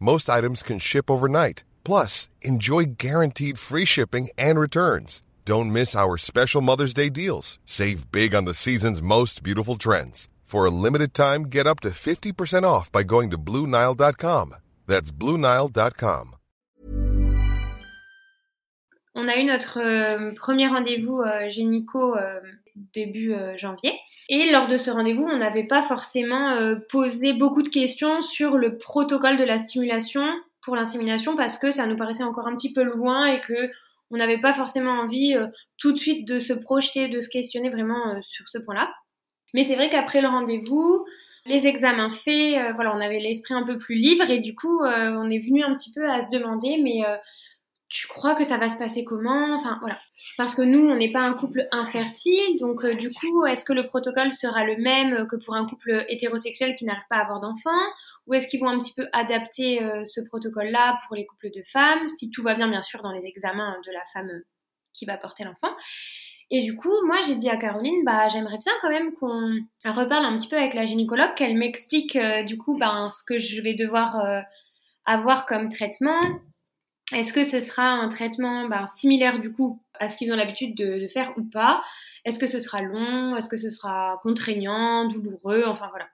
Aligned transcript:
Most 0.00 0.30
items 0.30 0.62
can 0.62 0.78
ship 0.78 1.10
overnight. 1.10 1.62
Plus, 1.84 2.30
enjoy 2.40 2.94
guaranteed 2.96 3.58
free 3.58 3.84
shipping 3.84 4.30
and 4.38 4.58
returns. 4.58 5.22
Don't 5.44 5.72
miss 5.72 5.94
our 5.94 6.16
special 6.16 6.62
Mother's 6.62 6.94
Day 6.94 7.10
deals. 7.10 7.58
Save 7.66 8.10
big 8.10 8.34
on 8.34 8.46
the 8.46 8.54
season's 8.54 9.02
most 9.02 9.42
beautiful 9.42 9.76
trends. 9.76 10.28
For 10.42 10.64
a 10.64 10.70
limited 10.70 11.12
time, 11.12 11.42
get 11.44 11.66
up 11.66 11.80
to 11.80 11.90
50% 11.90 12.64
off 12.64 12.90
by 12.90 13.02
going 13.02 13.30
to 13.30 13.36
BlueNile.com. 13.38 14.54
That's 14.86 15.12
BlueNile.com. 15.12 16.36
On 19.16 19.28
a 19.28 19.36
eu 19.36 19.44
notre 19.44 19.78
euh, 19.80 20.32
premier 20.36 20.68
rendez-vous 20.68 21.20
euh, 21.20 21.48
génico 21.48 22.16
euh, 22.16 22.40
début 22.94 23.32
euh, 23.32 23.56
janvier. 23.56 23.92
Et 24.28 24.50
lors 24.50 24.68
de 24.68 24.76
ce 24.76 24.90
rendez-vous, 24.90 25.24
on 25.24 25.38
n'avait 25.38 25.66
pas 25.66 25.82
forcément 25.82 26.50
euh, 26.52 26.76
posé 26.88 27.32
beaucoup 27.32 27.62
de 27.62 27.68
questions 27.68 28.20
sur 28.20 28.56
le 28.56 28.78
protocole 28.78 29.36
de 29.36 29.44
la 29.44 29.58
stimulation 29.58 30.22
pour 30.62 30.76
l'insémination 30.76 31.36
parce 31.36 31.58
que 31.58 31.70
ça 31.70 31.86
nous 31.86 31.96
paraissait 31.96 32.22
encore 32.22 32.46
un 32.46 32.56
petit 32.56 32.72
peu 32.72 32.82
loin 32.82 33.26
et 33.26 33.40
que 33.40 33.70
on 34.10 34.16
n'avait 34.16 34.40
pas 34.40 34.52
forcément 34.52 34.92
envie 34.92 35.34
euh, 35.34 35.46
tout 35.78 35.92
de 35.92 35.98
suite 35.98 36.26
de 36.26 36.38
se 36.38 36.52
projeter, 36.52 37.08
de 37.08 37.20
se 37.20 37.28
questionner 37.28 37.70
vraiment 37.70 38.20
sur 38.22 38.48
ce 38.48 38.58
point-là. 38.58 38.92
Mais 39.54 39.64
c'est 39.64 39.74
vrai 39.74 39.88
qu'après 39.88 40.20
le 40.20 40.28
rendez-vous, 40.28 41.04
les 41.44 41.66
examens 41.66 42.10
faits, 42.10 42.72
voilà, 42.74 42.94
on 42.94 43.00
avait 43.00 43.18
l'esprit 43.18 43.54
un 43.54 43.64
peu 43.64 43.78
plus 43.78 43.96
libre 43.96 44.30
et 44.30 44.38
du 44.38 44.54
coup, 44.54 44.80
on 44.84 45.28
est 45.28 45.40
venu 45.40 45.64
un 45.64 45.74
petit 45.74 45.90
peu 45.92 46.08
à 46.08 46.20
se 46.20 46.30
demander, 46.30 46.78
mais 46.80 47.02
tu 47.90 48.06
crois 48.06 48.36
que 48.36 48.44
ça 48.44 48.56
va 48.56 48.68
se 48.68 48.78
passer 48.78 49.02
comment? 49.04 49.56
Enfin 49.56 49.76
voilà, 49.80 49.98
parce 50.36 50.54
que 50.54 50.62
nous, 50.62 50.88
on 50.88 50.94
n'est 50.94 51.10
pas 51.10 51.22
un 51.22 51.34
couple 51.34 51.66
infertile, 51.72 52.56
donc 52.60 52.84
euh, 52.84 52.94
du 52.94 53.12
coup, 53.12 53.44
est-ce 53.46 53.64
que 53.64 53.72
le 53.72 53.88
protocole 53.88 54.32
sera 54.32 54.64
le 54.64 54.76
même 54.76 55.26
que 55.26 55.34
pour 55.34 55.54
un 55.56 55.66
couple 55.66 56.04
hétérosexuel 56.08 56.76
qui 56.76 56.84
n'arrive 56.84 57.02
pas 57.10 57.16
à 57.16 57.22
avoir 57.22 57.40
d'enfants 57.40 57.70
Ou 58.28 58.34
est-ce 58.34 58.46
qu'ils 58.46 58.60
vont 58.60 58.68
un 58.68 58.78
petit 58.78 58.94
peu 58.94 59.08
adapter 59.12 59.82
euh, 59.82 60.04
ce 60.04 60.20
protocole-là 60.20 60.98
pour 61.04 61.16
les 61.16 61.26
couples 61.26 61.50
de 61.52 61.62
femmes, 61.64 62.06
si 62.06 62.30
tout 62.30 62.44
va 62.44 62.54
bien, 62.54 62.68
bien 62.68 62.82
sûr, 62.82 63.02
dans 63.02 63.12
les 63.12 63.26
examens 63.26 63.76
de 63.84 63.92
la 63.92 64.04
femme 64.12 64.30
euh, 64.30 64.46
qui 64.92 65.04
va 65.04 65.16
porter 65.16 65.42
l'enfant. 65.42 65.74
Et 66.52 66.62
du 66.62 66.76
coup, 66.76 66.94
moi, 67.06 67.20
j'ai 67.26 67.34
dit 67.34 67.48
à 67.48 67.56
Caroline, 67.56 68.04
bah, 68.04 68.28
j'aimerais 68.28 68.58
bien 68.58 68.72
quand 68.80 68.90
même 68.90 69.12
qu'on 69.12 69.50
reparle 69.84 70.24
un 70.24 70.38
petit 70.38 70.48
peu 70.48 70.56
avec 70.56 70.74
la 70.74 70.86
gynécologue, 70.86 71.34
qu'elle 71.34 71.56
m'explique 71.56 72.18
du 72.46 72.58
coup 72.58 72.76
ben, 72.76 73.08
ce 73.08 73.22
que 73.24 73.38
je 73.38 73.62
vais 73.62 73.74
devoir 73.74 74.20
avoir 75.04 75.46
comme 75.46 75.68
traitement, 75.68 76.20
est-ce 77.12 77.32
que 77.32 77.44
ce 77.44 77.60
sera 77.60 77.82
un 77.82 78.08
traitement 78.08 78.68
ben, 78.68 78.86
similaire 78.86 79.40
du 79.40 79.52
coup 79.52 79.80
à 79.98 80.08
ce 80.08 80.16
qu'ils 80.16 80.32
ont 80.32 80.36
l'habitude 80.36 80.76
de, 80.76 81.08
faire 81.08 81.32
ou 81.36 81.42
pas? 81.42 81.82
Est-ce 82.24 82.38
que 82.38 82.46
ce 82.46 82.60
sera 82.60 82.82
long? 82.82 83.36
Est-ce 83.36 83.48
que 83.48 83.56
ce 83.56 83.70
sera 83.70 84.20
contraignant, 84.22 85.06
douloureux? 85.08 85.64
Enfin 85.66 85.88
voilà. 85.90 86.06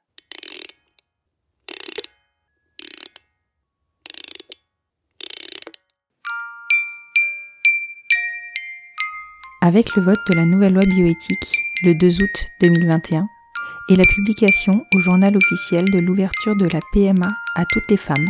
Avec 9.60 9.96
le 9.96 10.02
vote 10.02 10.20
de 10.30 10.34
la 10.34 10.44
nouvelle 10.44 10.74
loi 10.74 10.84
bioéthique 10.84 11.58
le 11.84 11.94
2 11.94 12.22
août 12.22 12.46
2021 12.60 13.26
et 13.90 13.96
la 13.96 14.04
publication 14.04 14.84
au 14.94 15.00
journal 15.00 15.36
officiel 15.36 15.84
de 15.90 15.98
l'ouverture 15.98 16.56
de 16.56 16.66
la 16.66 16.80
PMA 16.92 17.28
à 17.56 17.64
toutes 17.64 17.90
les 17.90 17.96
femmes 17.96 18.28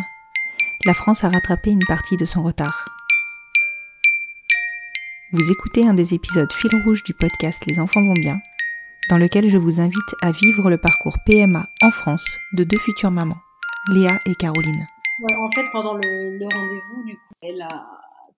la 0.86 0.94
France 0.94 1.24
a 1.24 1.28
rattrapé 1.28 1.70
une 1.70 1.84
partie 1.84 2.16
de 2.16 2.24
son 2.24 2.44
retard. 2.44 2.88
Vous 5.32 5.50
écoutez 5.50 5.84
un 5.84 5.94
des 5.94 6.14
épisodes 6.14 6.52
fil 6.52 6.70
rouge 6.84 7.02
du 7.02 7.12
podcast 7.12 7.66
Les 7.66 7.80
enfants 7.80 8.04
vont 8.04 8.14
bien, 8.14 8.40
dans 9.10 9.18
lequel 9.18 9.50
je 9.50 9.56
vous 9.56 9.80
invite 9.80 10.14
à 10.22 10.30
vivre 10.30 10.70
le 10.70 10.78
parcours 10.78 11.16
PMA 11.26 11.68
en 11.82 11.90
France 11.90 12.38
de 12.52 12.62
deux 12.62 12.78
futures 12.78 13.10
mamans, 13.10 13.40
Léa 13.88 14.16
et 14.26 14.36
Caroline. 14.36 14.86
en 15.24 15.50
fait, 15.50 15.64
pendant 15.72 15.94
le, 15.94 16.00
rendez-vous, 16.54 17.04
du 17.04 17.16
coup, 17.16 17.34
elle 17.42 17.62
a 17.62 17.84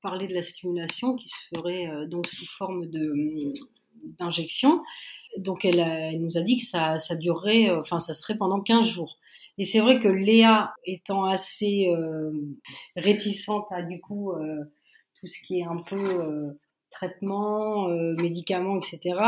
parlé 0.00 0.26
de 0.26 0.32
la 0.32 0.42
stimulation 0.42 1.16
qui 1.16 1.28
se 1.28 1.36
ferait 1.54 1.86
euh, 1.86 2.06
donc 2.06 2.26
sous 2.28 2.46
forme 2.46 2.86
de 2.86 3.52
d'injection. 4.18 4.82
Donc 5.38 5.64
elle, 5.64 6.20
nous 6.20 6.36
a 6.36 6.40
dit 6.40 6.58
que 6.58 6.64
ça, 6.64 6.98
ça 6.98 7.14
durerait, 7.14 7.70
euh, 7.70 7.80
enfin 7.80 7.98
ça 7.98 8.12
serait 8.12 8.36
pendant 8.36 8.60
15 8.60 8.86
jours. 8.86 9.18
Et 9.56 9.64
c'est 9.64 9.80
vrai 9.80 10.00
que 10.00 10.08
Léa 10.08 10.74
étant 10.84 11.24
assez 11.24 11.88
euh, 11.88 12.32
réticente 12.96 13.66
à 13.70 13.82
du 13.82 14.00
coup 14.00 14.32
euh, 14.32 14.64
tout 15.18 15.26
ce 15.26 15.40
qui 15.46 15.60
est 15.60 15.64
un 15.64 15.82
peu 15.82 16.54
traitement, 16.90 17.88
médicaments, 17.88 18.78
etc. 18.78 19.18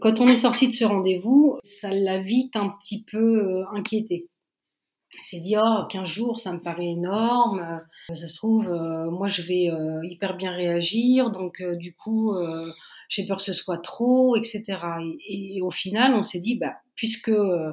Quand 0.00 0.20
on 0.20 0.28
est 0.28 0.36
sorti 0.36 0.68
de 0.68 0.72
ce 0.72 0.84
rendez-vous, 0.84 1.58
ça 1.64 1.90
l'a 1.90 2.20
vite 2.20 2.56
un 2.56 2.70
petit 2.70 3.04
peu 3.04 3.64
inquiété. 3.72 4.28
Elle 5.14 5.22
s'est 5.22 5.40
dit, 5.40 5.56
oh, 5.56 5.86
15 5.90 6.08
jours, 6.08 6.38
ça 6.38 6.52
me 6.52 6.60
paraît 6.60 6.86
énorme. 6.86 7.80
Ça 8.14 8.28
se 8.28 8.36
trouve, 8.36 8.68
moi, 9.10 9.26
je 9.26 9.42
vais 9.42 9.70
hyper 10.04 10.36
bien 10.36 10.52
réagir. 10.52 11.30
Donc, 11.30 11.62
du 11.78 11.94
coup, 11.94 12.32
j'ai 13.08 13.24
peur 13.24 13.38
que 13.38 13.42
ce 13.42 13.52
soit 13.52 13.78
trop, 13.78 14.36
etc. 14.36 14.78
Et, 15.26 15.60
au 15.62 15.70
final, 15.70 16.14
on 16.14 16.22
s'est 16.22 16.40
dit, 16.40 16.56
bah, 16.56 16.74
puisque 16.94 17.30
euh, 17.30 17.72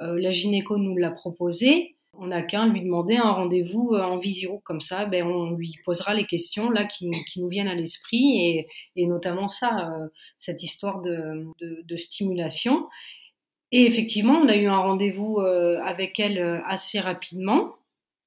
euh, 0.00 0.18
la 0.18 0.32
gynéco 0.32 0.78
nous 0.78 0.96
l'a 0.96 1.10
proposé, 1.10 1.96
on 2.14 2.28
n'a 2.28 2.42
qu'à 2.42 2.66
lui 2.66 2.82
demander 2.82 3.16
un 3.16 3.30
rendez-vous 3.30 3.92
euh, 3.92 4.02
en 4.02 4.18
visio, 4.18 4.60
comme 4.64 4.80
ça, 4.80 5.04
ben, 5.04 5.24
on 5.26 5.52
lui 5.52 5.76
posera 5.84 6.14
les 6.14 6.26
questions 6.26 6.70
là 6.70 6.86
qui, 6.86 7.10
nous 7.36 7.48
viennent 7.48 7.68
à 7.68 7.74
l'esprit, 7.74 8.66
et, 8.96 9.06
notamment 9.06 9.48
ça, 9.48 9.90
cette 10.36 10.62
histoire 10.62 11.02
de, 11.02 11.46
de, 11.60 11.96
stimulation. 11.96 12.88
Et 13.72 13.84
effectivement, 13.86 14.34
on 14.34 14.48
a 14.48 14.56
eu 14.56 14.66
un 14.66 14.78
rendez-vous 14.78 15.40
avec 15.40 16.18
elle 16.18 16.62
assez 16.66 16.98
rapidement, 16.98 17.76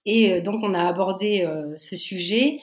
et 0.05 0.41
donc 0.41 0.63
on 0.63 0.73
a 0.73 0.83
abordé 0.83 1.47
ce 1.77 1.95
sujet. 1.95 2.61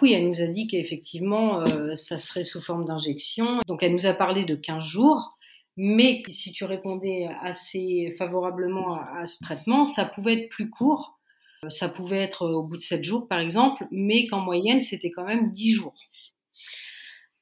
Oui, 0.00 0.14
elle 0.14 0.28
nous 0.28 0.40
a 0.40 0.46
dit 0.46 0.66
qu'effectivement, 0.66 1.60
euh, 1.60 1.94
ça 1.96 2.18
serait 2.18 2.44
sous 2.44 2.62
forme 2.62 2.84
d'injection. 2.84 3.60
Donc, 3.66 3.82
elle 3.82 3.92
nous 3.92 4.06
a 4.06 4.14
parlé 4.14 4.44
de 4.44 4.54
15 4.54 4.84
jours. 4.84 5.36
Mais 5.76 6.22
si 6.28 6.52
tu 6.52 6.64
répondais 6.64 7.28
assez 7.40 8.14
favorablement 8.18 8.94
à, 8.94 9.26
ce 9.26 9.42
traitement, 9.42 9.84
ça 9.84 10.04
pouvait 10.04 10.42
être 10.42 10.48
plus 10.48 10.70
court. 10.70 11.18
Euh, 11.64 11.70
ça 11.70 11.88
pouvait 11.88 12.18
être 12.18 12.46
au 12.46 12.62
bout 12.62 12.76
de 12.76 12.82
7 12.82 13.04
jours, 13.04 13.28
par 13.28 13.38
exemple, 13.38 13.86
mais 13.90 14.26
qu'en 14.26 14.40
moyenne, 14.40 14.80
c'était 14.80 15.10
quand 15.10 15.24
même 15.24 15.50
10 15.50 15.72
jours. 15.72 15.94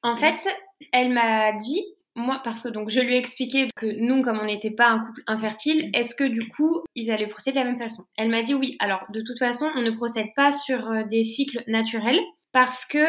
En 0.03 0.15
fait, 0.15 0.47
elle 0.93 1.11
m'a 1.11 1.53
dit, 1.53 1.83
moi, 2.15 2.41
parce 2.43 2.63
que 2.63 2.69
donc 2.69 2.89
je 2.89 2.99
lui 2.99 3.15
ai 3.15 3.17
expliqué 3.17 3.69
que 3.75 3.85
nous, 3.85 4.21
comme 4.21 4.39
on 4.39 4.45
n'était 4.45 4.71
pas 4.71 4.87
un 4.87 4.99
couple 4.99 5.23
infertile, 5.27 5.89
est-ce 5.93 6.15
que 6.15 6.23
du 6.23 6.47
coup, 6.49 6.83
ils 6.95 7.11
allaient 7.11 7.27
procéder 7.27 7.59
de 7.59 7.63
la 7.63 7.71
même 7.71 7.79
façon? 7.79 8.03
Elle 8.17 8.29
m'a 8.29 8.41
dit 8.41 8.53
oui. 8.53 8.75
Alors, 8.79 9.05
de 9.11 9.21
toute 9.21 9.39
façon, 9.39 9.69
on 9.75 9.81
ne 9.81 9.91
procède 9.91 10.33
pas 10.35 10.51
sur 10.51 10.89
euh, 10.89 11.03
des 11.03 11.23
cycles 11.23 11.63
naturels 11.67 12.19
parce 12.51 12.85
que 12.85 13.05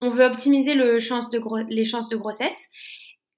on 0.00 0.10
veut 0.10 0.24
optimiser 0.24 0.74
les 0.74 1.00
chances 1.00 1.30
de 1.30 2.16
grossesse. 2.16 2.68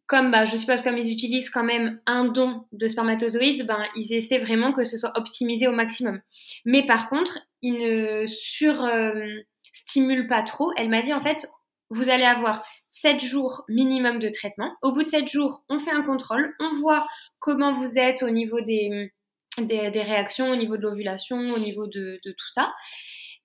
Comme 0.06 0.30
bah, 0.32 0.44
je 0.44 0.56
suppose 0.56 0.82
comme 0.82 0.98
ils 0.98 1.12
utilisent 1.12 1.50
quand 1.50 1.62
même 1.62 2.00
un 2.04 2.24
don 2.24 2.66
de 2.72 2.88
spermatozoïdes, 2.88 3.64
ben 3.66 3.84
ils 3.94 4.12
essaient 4.12 4.38
vraiment 4.38 4.72
que 4.72 4.82
ce 4.84 4.96
soit 4.96 5.16
optimisé 5.16 5.68
au 5.68 5.72
maximum. 5.72 6.20
Mais 6.64 6.84
par 6.84 7.08
contre, 7.08 7.38
ils 7.62 7.74
ne 7.74 8.26
surstimulent 8.26 10.26
pas 10.26 10.42
trop. 10.42 10.72
Elle 10.76 10.88
m'a 10.88 11.02
dit 11.02 11.14
en 11.14 11.20
fait, 11.20 11.46
vous 11.90 12.10
allez 12.10 12.24
avoir 12.24 12.64
7 12.88 13.20
jours 13.20 13.64
minimum 13.68 14.18
de 14.18 14.28
traitement. 14.28 14.74
Au 14.82 14.90
bout 14.92 15.04
de 15.04 15.08
7 15.08 15.28
jours, 15.28 15.64
on 15.68 15.78
fait 15.78 15.92
un 15.92 16.02
contrôle, 16.02 16.54
on 16.58 16.74
voit 16.80 17.06
comment 17.38 17.72
vous 17.72 17.96
êtes 17.98 18.24
au 18.24 18.30
niveau 18.30 18.60
des, 18.60 19.12
réactions, 19.58 20.50
au 20.50 20.56
niveau 20.56 20.76
de 20.76 20.82
l'ovulation, 20.82 21.36
au 21.36 21.58
niveau 21.58 21.86
de 21.86 22.20
tout 22.24 22.48
ça. 22.48 22.72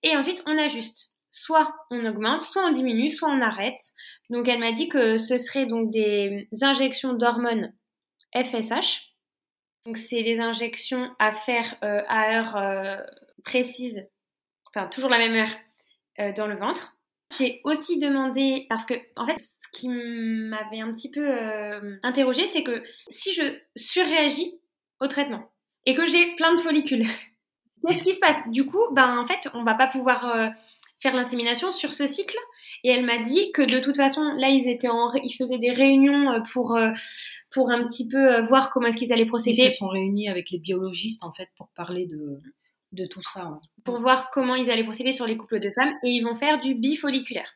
Et 0.01 0.18
ensuite, 0.18 0.42
on 0.48 0.58
ajuste 0.58 1.14
soit 1.36 1.76
on 1.92 2.06
augmente, 2.06 2.44
soit 2.44 2.66
on 2.66 2.72
diminue, 2.72 3.10
soit 3.10 3.30
on 3.30 3.42
arrête. 3.42 3.80
Donc 4.30 4.48
elle 4.48 4.60
m'a 4.60 4.72
dit 4.72 4.88
que 4.88 5.18
ce 5.18 5.38
serait 5.38 5.66
donc 5.66 5.92
des 5.92 6.48
injections 6.62 7.14
d'hormones 7.14 7.74
FSH. 8.34 9.12
Donc 9.86 9.98
c'est 9.98 10.24
des 10.24 10.40
injections 10.40 11.14
à 11.20 11.34
faire 11.34 11.76
euh, 11.84 12.02
à 12.08 12.32
heure 12.32 12.56
euh, 12.56 13.04
précise, 13.44 14.08
enfin 14.70 14.88
toujours 14.88 15.10
la 15.10 15.18
même 15.18 15.36
heure 15.36 15.56
euh, 16.20 16.32
dans 16.32 16.48
le 16.48 16.56
ventre. 16.56 16.98
J'ai 17.38 17.60
aussi 17.66 18.00
demandé 18.00 18.66
parce 18.70 18.86
que 18.86 18.94
en 19.18 19.26
fait 19.26 19.38
ce 19.38 19.68
qui 19.74 19.90
m'avait 19.90 20.80
un 20.80 20.94
petit 20.94 21.12
peu 21.12 21.28
interrogée 22.02 22.48
c'est 22.48 22.64
que 22.64 22.82
si 23.10 23.34
je 23.34 23.44
surréagis 23.76 24.58
au 25.02 25.08
traitement 25.08 25.52
et 25.86 25.96
que 25.96 26.06
j'ai 26.06 26.36
plein 26.36 26.54
de 26.54 26.60
follicules, 26.60 27.04
qu'est-ce 27.88 28.04
qui 28.04 28.14
se 28.14 28.22
passe? 28.22 28.38
Du 28.52 28.66
coup, 28.66 28.88
ben 28.94 29.18
en 29.18 29.26
fait 29.26 29.50
on 29.54 29.64
va 29.64 29.74
pas 29.74 29.88
pouvoir 29.88 30.54
faire 31.06 31.16
l'insémination 31.16 31.72
sur 31.72 31.94
ce 31.94 32.07
cycle. 32.07 32.38
Et 32.84 32.90
elle 32.90 33.06
m'a 33.06 33.19
dit 33.19 33.52
que 33.52 33.62
de 33.62 33.80
toute 33.80 33.96
façon, 33.96 34.24
là, 34.38 34.50
ils 34.50 34.68
étaient 34.68 34.90
en, 34.90 35.13
ils 35.13 35.36
faisaient 35.36 35.60
des 35.60 35.72
réunions 35.72 36.31
euh, 36.31 36.40
pour 36.52 36.75
euh, 36.75 36.92
pour 37.52 37.69
un 37.69 37.86
petit 37.86 38.07
peu 38.07 38.42
voir 38.48 38.72
comment 38.72 38.88
est-ce 38.88 38.98
qu'ils 38.98 39.13
allaient 39.13 39.28
procéder. 39.28 39.63
Ils 39.63 39.69
se 39.69 39.78
sont 39.78 39.88
réunis 39.88 40.30
avec 40.30 40.50
les 40.50 40.60
biologistes 40.60 41.24
en 41.24 41.31
fait 41.31 41.50
pour 41.57 41.69
parler 41.75 42.07
de 42.07 42.42
de 42.92 43.06
tout 43.06 43.22
ça. 43.22 43.60
Pour 43.84 44.00
voir 44.00 44.30
comment 44.31 44.56
ils 44.56 44.72
allaient 44.72 44.84
procéder 44.84 45.12
sur 45.12 45.28
les 45.28 45.38
couples 45.38 45.60
de 45.60 45.69
femmes 45.72 45.94
et 46.04 46.10
ils 46.10 46.24
vont 46.24 46.36
faire 46.36 46.60
du 46.60 46.74
bifolliculaire. 46.74 47.51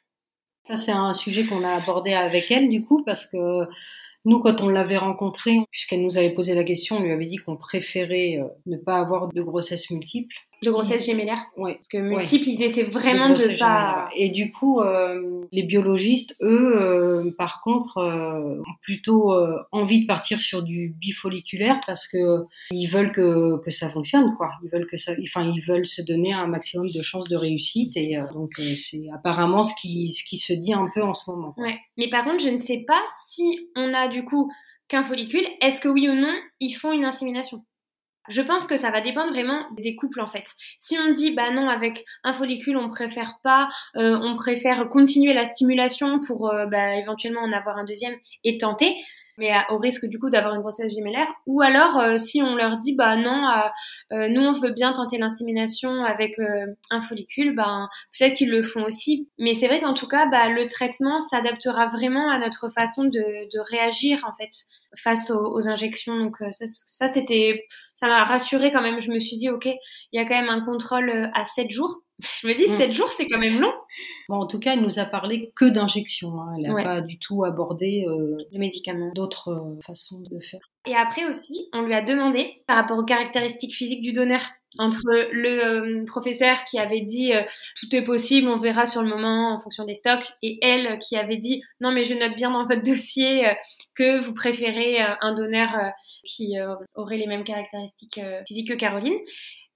Ça 0.68 0.78
c'est 0.78 0.92
un 0.92 1.13
sujet 1.13 1.45
qu'on 1.45 1.63
a 1.63 1.74
abordé 1.74 2.13
avec 2.13 2.52
elle 2.52 2.69
du 2.69 2.84
coup 2.86 3.04
parce 3.04 3.25
que 3.25 3.66
nous, 4.25 4.40
quand 4.40 4.62
on 4.62 4.68
l'avait 4.68 4.98
rencontrée, 4.98 5.57
puisqu'elle 5.72 6.04
nous 6.04 6.18
avait 6.18 6.34
posé 6.34 6.54
la 6.54 6.66
question, 6.66 6.98
on 6.98 7.02
lui 7.02 7.13
avait 7.13 7.25
dit 7.25 7.38
qu'on 7.38 7.56
préférait 7.56 8.38
ne 8.66 8.75
pas 8.75 8.98
avoir 9.00 9.30
de 9.30 9.42
grossesse 9.42 9.90
multiple 9.90 10.36
de 10.61 10.71
grossesse 10.71 11.06
gémellaire. 11.06 11.45
Oui. 11.57 11.73
Parce 11.73 11.88
que 11.88 11.97
multiple, 11.97 12.50
ils 12.50 12.63
essaient 12.63 12.83
vraiment 12.83 13.29
de, 13.29 13.57
pas. 13.57 14.09
Et 14.15 14.29
du 14.29 14.51
coup, 14.51 14.81
euh, 14.81 15.41
les 15.51 15.63
biologistes, 15.63 16.35
eux, 16.41 16.75
euh, 16.75 17.31
par 17.38 17.61
contre, 17.63 17.97
euh, 17.97 18.59
ont 18.59 18.75
plutôt 18.81 19.33
envie 19.71 20.01
de 20.01 20.07
partir 20.07 20.41
sur 20.41 20.63
du 20.63 20.95
bifolliculaire 21.00 21.79
parce 21.85 22.07
que 22.07 22.44
ils 22.71 22.88
veulent 22.88 23.11
que, 23.11 23.57
que 23.63 23.71
ça 23.71 23.89
fonctionne, 23.89 24.35
quoi. 24.38 24.51
Ils 24.63 24.69
veulent 24.69 24.88
que 24.88 24.97
ça, 24.97 25.13
enfin, 25.23 25.50
ils 25.50 25.61
veulent 25.61 25.88
se 25.88 26.01
donner 26.01 26.33
un 26.33 26.47
maximum 26.47 26.89
de 26.89 27.01
chances 27.01 27.27
de 27.27 27.35
réussite 27.35 27.95
et 27.95 28.17
donc 28.33 28.53
c'est 28.75 29.06
apparemment 29.13 29.63
ce 29.63 29.73
qui, 29.79 30.09
ce 30.11 30.23
qui 30.23 30.38
se 30.38 30.53
dit 30.53 30.73
un 30.73 30.89
peu 30.94 31.03
en 31.03 31.13
ce 31.13 31.31
moment. 31.31 31.53
Ouais. 31.57 31.77
Mais 31.97 32.09
par 32.09 32.25
contre, 32.25 32.44
je 32.44 32.50
ne 32.50 32.57
sais 32.57 32.83
pas 32.85 33.01
si 33.27 33.69
on 33.75 33.94
a 33.94 34.07
du 34.07 34.23
coup 34.23 34.51
qu'un 34.89 35.03
follicule. 35.03 35.45
Est-ce 35.61 35.79
que 35.79 35.88
oui 35.88 36.09
ou 36.09 36.15
non, 36.15 36.35
ils 36.59 36.73
font 36.73 36.91
une 36.91 37.06
insémination? 37.06 37.63
Je 38.30 38.42
pense 38.42 38.66
que 38.66 38.78
ça 38.78 38.92
va 38.92 39.02
dépendre 39.02 39.31
vraiment 39.31 39.66
des 39.72 39.96
couples 39.96 40.22
en 40.22 40.28
fait. 40.28 40.54
Si 40.78 40.98
on 40.98 41.12
dit 41.12 41.31
bah 41.31 41.52
non 41.52 41.70
avec 41.70 42.06
un 42.24 42.34
follicule 42.34 42.78
on 42.78 42.90
préfère 42.90 43.40
pas, 43.44 43.70
euh, 43.98 44.18
on 44.22 44.36
préfère 44.36 44.88
continuer 44.90 45.34
la 45.34 45.46
stimulation 45.46 46.20
pour 46.20 46.50
euh, 46.50 46.66
bah, 46.68 46.96
éventuellement 46.96 47.42
en 47.42 47.52
avoir 47.52 47.78
un 47.78 47.86
deuxième 47.86 48.16
et 48.44 48.58
tenter, 48.58 48.96
mais 49.39 49.51
au 49.69 49.77
risque 49.77 50.06
du 50.06 50.19
coup 50.19 50.30
d'avoir 50.30 50.53
une 50.53 50.62
grossesse 50.62 50.94
gémellaire. 50.94 51.27
Ou 51.47 51.62
alors 51.62 52.00
euh, 52.00 52.18
si 52.18 52.41
on 52.41 52.56
leur 52.56 52.77
dit 52.77 52.95
bah 52.95 53.15
non, 53.15 53.41
nous 54.12 54.41
on 54.41 54.51
veut 54.51 54.71
bien 54.71 54.94
tenter 54.94 55.18
l'insémination 55.18 56.03
avec 56.03 56.36
un 56.91 57.01
follicule, 57.01 57.56
ben 57.56 57.88
peut-être 58.18 58.36
qu'ils 58.36 58.50
le 58.50 58.62
font 58.62 58.83
aussi. 58.83 59.30
Mais 59.38 59.53
c'est 59.53 59.68
vrai 59.68 59.81
qu'en 59.81 59.94
tout 59.94 60.07
cas 60.07 60.25
bah, 60.27 60.50
le 60.50 60.68
traitement 60.68 61.19
s'adaptera 61.19 61.88
vraiment 61.88 62.30
à 62.30 62.39
notre 62.39 62.69
façon 62.69 63.06
de, 63.06 63.09
de 63.12 63.59
réagir 63.71 64.24
en 64.27 64.33
fait 64.33 64.50
face 64.97 65.31
aux, 65.31 65.68
injections. 65.68 66.18
Donc 66.18 66.42
euh, 66.42 66.51
ça, 66.51 66.65
ça 66.68 67.07
c'était, 67.07 67.65
ça 67.94 68.07
m'a 68.07 68.24
rassuré 68.24 68.71
quand 68.71 68.81
même. 68.81 69.00
Je 69.00 69.12
me 69.12 69.19
suis 69.19 69.38
dit, 69.38 69.50
ok, 69.50 69.65
il 69.65 69.80
y 70.13 70.19
a 70.19 70.25
quand 70.25 70.39
même 70.39 70.50
un 70.50 70.63
contrôle 70.65 71.09
euh, 71.09 71.27
à 71.33 71.45
7 71.45 71.69
jours. 71.69 72.01
Je 72.19 72.47
me 72.47 72.53
dis, 72.56 72.68
7 72.68 72.89
mm. 72.89 72.94
jours, 72.94 73.09
c'est 73.09 73.27
quand 73.27 73.39
même 73.39 73.59
long. 73.59 73.74
Bon, 74.30 74.36
en 74.36 74.48
tout 74.48 74.60
cas, 74.60 74.74
elle 74.76 74.81
nous 74.81 75.00
a 75.00 75.06
parlé 75.06 75.52
que 75.56 75.66
d'injections. 75.66 76.40
Hein. 76.40 76.54
Elle 76.58 76.72
n'a 76.72 76.84
pas 76.84 77.02
du 77.02 77.18
tout 77.18 77.44
abordé 77.44 78.06
euh, 78.08 78.38
les 78.52 78.60
médicaments, 78.60 79.12
d'autres 79.14 79.76
façons 79.86 80.22
de 80.22 80.40
faire. 80.40 80.62
Et 80.86 80.96
après 80.96 81.26
aussi, 81.26 81.68
on 81.74 81.81
lui 81.81 81.94
a 81.94 82.02
demandé, 82.02 82.62
par 82.68 82.78
rapport 82.78 82.98
aux 82.98 83.04
caractéristiques 83.04 83.74
physiques 83.74 84.02
du 84.02 84.14
donneur, 84.14 84.42
entre 84.78 85.02
le 85.31 85.66
euh, 85.66 86.06
professeur 86.06 86.64
qui 86.64 86.78
avait 86.78 87.02
dit 87.02 87.34
euh, 87.34 87.42
tout 87.80 87.94
est 87.96 88.04
possible, 88.04 88.48
on 88.48 88.58
verra 88.58 88.86
sur 88.86 89.02
le 89.02 89.10
moment 89.10 89.56
en 89.56 89.60
fonction 89.60 89.84
des 89.84 89.96
stocks, 89.96 90.31
et 90.44 90.60
elle 90.62 91.00
qui 91.00 91.16
avait 91.16 91.38
dit 91.38 91.64
non 91.81 91.92
mais 91.92 92.04
je 92.04 92.14
note 92.14 92.36
bien 92.36 92.52
dans 92.52 92.66
votre 92.66 92.84
dossier 92.84 93.48
euh, 93.48 93.54
que 93.96 94.20
vous 94.20 94.34
préférez 94.34 95.00
un 95.00 95.34
donneur 95.34 95.76
qui 96.24 96.56
aurait 96.96 97.18
les 97.18 97.28
mêmes 97.28 97.44
caractéristiques 97.44 98.22
physiques 98.48 98.70
que 98.70 98.74
Caroline. 98.74 99.18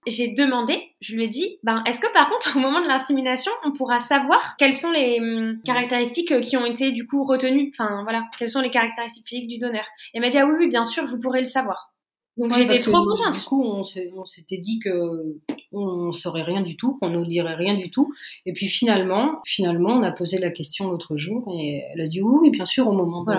J'ai 0.08 0.34
demandé, 0.34 0.82
je 1.00 1.16
lui 1.16 1.26
ai 1.26 1.28
dit, 1.28 1.60
ben, 1.64 1.84
est-ce 1.86 2.02
que 2.02 2.12
par 2.14 2.30
contre, 2.30 2.54
au 2.58 2.60
moment 2.60 2.82
de 2.82 2.88
l'insémination, 2.88 3.52
on 3.66 3.72
pourra 3.72 4.00
savoir 4.00 4.56
quelles 4.58 4.74
sont 4.74 4.92
les 4.92 5.20
hum, 5.20 5.60
caractéristiques 5.64 6.40
qui 6.42 6.58
ont 6.58 6.66
été 6.66 6.92
du 6.92 7.08
coup 7.08 7.24
retenues, 7.24 7.72
enfin 7.74 8.04
voilà, 8.04 8.26
quelles 8.38 8.50
sont 8.50 8.62
les 8.62 8.70
caractéristiques 8.70 9.28
physiques 9.28 9.50
du 9.50 9.58
donneur? 9.58 9.86
Et 10.14 10.18
elle 10.18 10.22
m'a 10.22 10.30
dit, 10.30 10.38
ah 10.38 10.46
oui, 10.46 10.54
oui, 10.58 10.68
bien 10.68 10.86
sûr, 10.86 11.06
vous 11.06 11.20
pourrez 11.20 11.40
le 11.40 11.46
savoir. 11.46 11.94
Donc 12.38 12.54
j'étais 12.54 12.80
trop 12.80 13.06
contente. 13.06 13.36
Du 13.36 13.46
coup, 13.46 13.64
on 13.64 13.84
s'était 14.26 14.58
dit 14.58 14.80
que 14.80 15.38
on 15.72 16.12
saurait 16.12 16.44
rien 16.44 16.62
du 16.62 16.76
tout, 16.76 16.98
qu'on 16.98 17.10
nous 17.10 17.26
dirait 17.26 17.56
rien 17.56 17.76
du 17.76 17.92
tout. 17.92 18.14
Et 18.46 18.54
puis 18.54 18.68
finalement, 18.68 19.42
finalement, 19.46 19.94
on 19.94 20.04
a 20.04 20.12
posé 20.12 20.40
la 20.40 20.50
question 20.50 20.90
l'autre 20.90 21.16
jour 21.18 21.48
et 21.54 21.84
elle 21.94 22.02
a 22.02 22.08
dit 22.08 22.22
oui, 22.22 22.50
bien 22.50 22.66
sûr, 22.66 22.88
au 22.88 22.94
moment 22.94 23.24
de, 23.24 23.36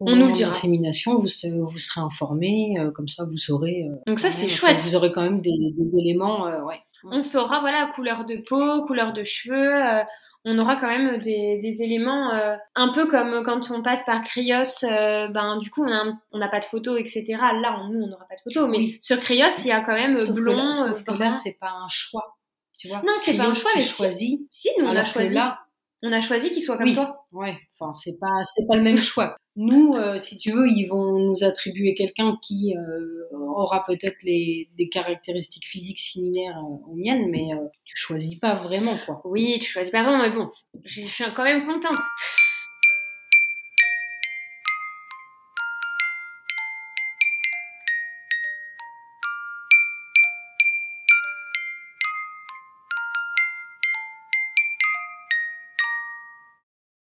on 0.00 0.16
nous 0.16 0.32
dira. 0.32 0.50
L'insémination, 0.50 1.14
vous, 1.14 1.20
vous 1.22 1.78
serez 1.78 2.00
informé, 2.00 2.76
euh, 2.78 2.90
comme 2.90 3.08
ça 3.08 3.24
vous 3.24 3.38
saurez. 3.38 3.88
Euh, 3.88 3.96
Donc 4.06 4.18
ça 4.18 4.30
c'est 4.30 4.48
chouette. 4.48 4.80
Vous 4.80 4.94
aurez 4.94 5.12
quand 5.12 5.22
même 5.22 5.40
des, 5.40 5.56
des 5.76 5.96
éléments, 5.98 6.46
euh, 6.46 6.62
ouais. 6.62 6.80
On 7.04 7.22
saura 7.22 7.60
voilà 7.60 7.90
couleur 7.94 8.24
de 8.24 8.36
peau, 8.36 8.84
couleur 8.86 9.12
de 9.12 9.24
cheveux 9.24 10.04
on 10.44 10.58
aura 10.58 10.74
quand 10.74 10.88
même 10.88 11.20
des, 11.20 11.58
des 11.58 11.82
éléments 11.84 12.32
un 12.74 12.92
peu 12.92 13.06
comme 13.06 13.44
quand 13.44 13.70
on 13.70 13.80
passe 13.80 14.04
par 14.04 14.22
Cryos, 14.22 14.80
ben 14.82 15.58
du 15.58 15.70
coup 15.70 15.84
on 15.84 16.38
n'a 16.38 16.48
pas 16.48 16.58
de 16.58 16.64
photos, 16.64 16.98
etc. 16.98 17.24
Là, 17.28 17.78
on, 17.80 17.88
nous, 17.88 18.02
on 18.02 18.08
n'aura 18.08 18.26
pas 18.26 18.34
de 18.34 18.40
photos, 18.42 18.68
mais 18.68 18.98
sur 19.00 19.20
Cryos, 19.20 19.46
il 19.60 19.68
y 19.68 19.70
a 19.70 19.80
quand 19.82 19.94
même 19.94 20.14
blond. 20.34 20.72
sauf 20.72 21.04
que 21.04 21.12
là, 21.12 21.30
c'est 21.30 21.56
pas 21.60 21.70
un 21.70 21.86
choix, 21.88 22.36
tu 22.76 22.88
vois. 22.88 23.02
Non, 23.06 23.12
c'est 23.18 23.36
pas 23.36 23.46
un 23.46 23.52
choix, 23.54 23.70
mais 23.76 23.82
choisi. 23.82 24.48
Si, 24.50 24.68
nous 24.80 24.86
on 24.86 24.96
a 24.96 25.04
choisi. 25.04 25.34
Là, 25.36 25.60
on 26.02 26.12
a 26.12 26.20
choisi 26.20 26.50
qu'il 26.50 26.62
soit 26.62 26.76
comme 26.76 26.92
toi. 26.92 27.26
Ouais, 27.32 27.56
enfin 27.72 27.92
c'est 27.92 28.18
pas 28.18 28.42
c'est 28.44 28.66
pas 28.66 28.76
le 28.76 28.82
même 28.82 28.98
choix. 28.98 29.36
Nous, 29.54 29.94
euh, 29.94 30.16
si 30.16 30.38
tu 30.38 30.50
veux, 30.50 30.66
ils 30.66 30.86
vont 30.86 31.18
nous 31.18 31.44
attribuer 31.44 31.94
quelqu'un 31.94 32.38
qui 32.42 32.74
euh, 32.76 33.36
aura 33.36 33.84
peut-être 33.84 34.16
les 34.22 34.68
des 34.78 34.88
caractéristiques 34.88 35.66
physiques 35.66 35.98
similaires 35.98 36.56
euh, 36.58 36.90
aux 36.90 36.94
miennes, 36.94 37.28
mais 37.30 37.50
tu 37.84 37.96
choisis 37.96 38.34
pas 38.36 38.54
vraiment 38.54 38.98
quoi. 39.06 39.20
Oui, 39.24 39.58
tu 39.60 39.70
choisis 39.70 39.92
pas 39.92 40.02
vraiment, 40.02 40.22
mais 40.22 40.30
bon, 40.30 40.50
je 40.84 41.02
suis 41.02 41.24
quand 41.34 41.44
même 41.44 41.66
contente. 41.66 41.98